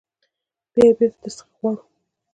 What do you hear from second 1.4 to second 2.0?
غواړو.